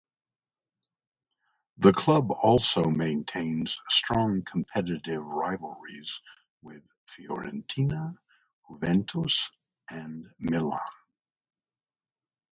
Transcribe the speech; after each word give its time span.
The 1.77 1.93
club 1.93 2.31
also 2.31 2.85
maintains 2.89 3.79
strong 3.89 4.41
competitive 4.43 5.23
rivalries 5.23 6.21
with 6.63 6.81
Fiorentina, 7.05 8.15
Juventus, 8.67 9.51
and 9.91 10.25
Milan. 10.39 10.79